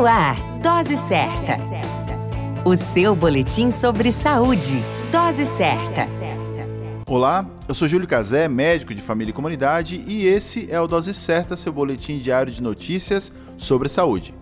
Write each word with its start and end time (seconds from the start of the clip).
No 0.00 0.06
ar, 0.06 0.34
Dose 0.62 0.96
Certa. 0.96 1.58
O 2.64 2.74
seu 2.74 3.14
boletim 3.14 3.70
sobre 3.70 4.10
saúde. 4.12 4.82
Dose 5.12 5.46
Certa. 5.46 6.08
Olá, 7.06 7.44
eu 7.68 7.74
sou 7.74 7.86
Júlio 7.86 8.08
Cazé, 8.08 8.48
médico 8.48 8.94
de 8.94 9.02
família 9.02 9.30
e 9.30 9.34
comunidade, 9.34 10.02
e 10.06 10.26
esse 10.26 10.66
é 10.72 10.80
o 10.80 10.86
Dose 10.86 11.12
Certa, 11.12 11.54
seu 11.54 11.70
boletim 11.70 12.18
diário 12.18 12.50
de 12.50 12.62
notícias 12.62 13.30
sobre 13.58 13.90
saúde. 13.90 14.34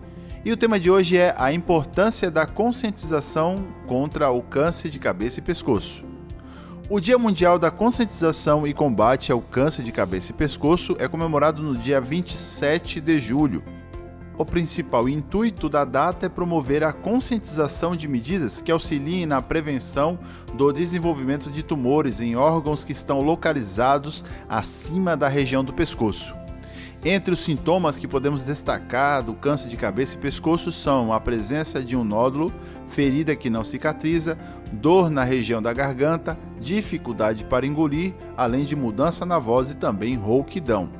E 0.45 0.51
o 0.53 0.55
tema 0.55 0.79
de 0.79 0.89
hoje 0.89 1.17
é 1.17 1.35
a 1.37 1.51
importância 1.51 2.31
da 2.31 2.45
conscientização 2.45 3.67
contra 3.85 4.31
o 4.31 4.41
câncer 4.41 4.87
de 4.87 4.97
cabeça 4.97 5.41
e 5.41 5.43
pescoço. 5.43 6.05
O 6.89 7.01
Dia 7.01 7.17
Mundial 7.17 7.59
da 7.59 7.69
Conscientização 7.69 8.65
e 8.65 8.73
Combate 8.73 9.29
ao 9.29 9.41
Câncer 9.41 9.83
de 9.83 9.91
Cabeça 9.91 10.31
e 10.31 10.33
Pescoço 10.33 10.95
é 10.97 11.07
comemorado 11.09 11.61
no 11.61 11.77
dia 11.77 11.99
27 11.99 13.01
de 13.01 13.19
julho. 13.19 13.61
O 14.39 14.45
principal 14.45 15.09
intuito 15.09 15.67
da 15.67 15.83
data 15.83 16.27
é 16.27 16.29
promover 16.29 16.81
a 16.81 16.93
conscientização 16.93 17.93
de 17.93 18.07
medidas 18.07 18.61
que 18.61 18.71
auxiliem 18.71 19.25
na 19.25 19.41
prevenção 19.41 20.17
do 20.53 20.71
desenvolvimento 20.71 21.49
de 21.49 21.61
tumores 21.61 22.21
em 22.21 22.37
órgãos 22.37 22.85
que 22.85 22.93
estão 22.93 23.19
localizados 23.19 24.23
acima 24.47 25.17
da 25.17 25.27
região 25.27 25.61
do 25.61 25.73
pescoço. 25.73 26.33
Entre 27.03 27.33
os 27.33 27.41
sintomas 27.41 27.99
que 27.99 28.07
podemos 28.07 28.45
destacar 28.45 29.21
do 29.21 29.33
câncer 29.33 29.67
de 29.67 29.75
cabeça 29.75 30.15
e 30.15 30.19
pescoço 30.19 30.71
são 30.71 31.11
a 31.11 31.19
presença 31.19 31.83
de 31.83 31.97
um 31.97 32.05
nódulo, 32.05 32.53
ferida 32.87 33.35
que 33.35 33.49
não 33.49 33.65
cicatriza, 33.65 34.37
dor 34.71 35.09
na 35.09 35.25
região 35.25 35.61
da 35.61 35.73
garganta, 35.73 36.39
dificuldade 36.61 37.43
para 37.43 37.67
engolir, 37.67 38.13
além 38.37 38.63
de 38.63 38.73
mudança 38.73 39.25
na 39.25 39.37
voz 39.37 39.71
e 39.71 39.75
também 39.75 40.15
rouquidão. 40.15 40.98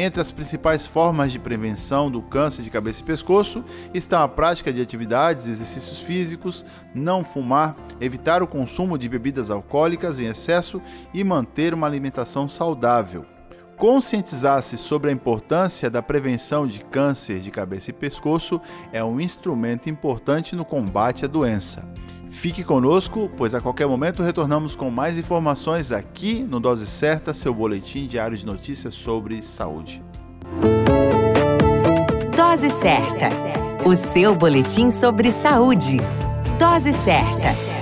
Entre 0.00 0.20
as 0.20 0.30
principais 0.30 0.86
formas 0.86 1.32
de 1.32 1.40
prevenção 1.40 2.08
do 2.08 2.22
câncer 2.22 2.62
de 2.62 2.70
cabeça 2.70 3.00
e 3.00 3.04
pescoço 3.04 3.64
estão 3.92 4.22
a 4.22 4.28
prática 4.28 4.72
de 4.72 4.80
atividades 4.80 5.48
exercícios 5.48 6.00
físicos, 6.00 6.64
não 6.94 7.24
fumar, 7.24 7.74
evitar 8.00 8.40
o 8.40 8.46
consumo 8.46 8.96
de 8.96 9.08
bebidas 9.08 9.50
alcoólicas 9.50 10.20
em 10.20 10.26
excesso 10.26 10.80
e 11.12 11.24
manter 11.24 11.74
uma 11.74 11.88
alimentação 11.88 12.48
saudável 12.48 13.26
conscientizar-se 13.76 14.76
sobre 14.76 15.08
a 15.08 15.12
importância 15.12 15.88
da 15.88 16.02
prevenção 16.02 16.66
de 16.66 16.80
câncer 16.80 17.38
de 17.38 17.48
cabeça 17.48 17.90
e 17.90 17.92
pescoço 17.92 18.60
é 18.92 19.02
um 19.04 19.20
instrumento 19.20 19.88
importante 19.88 20.56
no 20.56 20.64
combate 20.64 21.24
à 21.24 21.28
doença. 21.28 21.88
Fique 22.30 22.62
conosco, 22.62 23.30
pois 23.36 23.54
a 23.54 23.60
qualquer 23.60 23.86
momento 23.86 24.22
retornamos 24.22 24.76
com 24.76 24.90
mais 24.90 25.18
informações 25.18 25.90
aqui 25.90 26.42
no 26.42 26.60
Dose 26.60 26.86
Certa, 26.86 27.34
seu 27.34 27.52
boletim 27.52 28.06
diário 28.06 28.36
de 28.36 28.46
notícias 28.46 28.94
sobre 28.94 29.42
saúde. 29.42 30.02
Dose 32.36 32.70
Certa, 32.70 33.30
o 33.84 33.96
seu 33.96 34.34
boletim 34.34 34.90
sobre 34.90 35.32
saúde. 35.32 35.98
Dose 36.58 36.92
Certa. 36.92 37.77